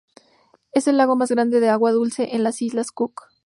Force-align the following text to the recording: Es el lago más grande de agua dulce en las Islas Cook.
Es 0.71 0.87
el 0.87 0.97
lago 0.97 1.15
más 1.15 1.29
grande 1.29 1.59
de 1.59 1.69
agua 1.69 1.91
dulce 1.91 2.33
en 2.35 2.41
las 2.41 2.63
Islas 2.63 2.89
Cook. 2.89 3.27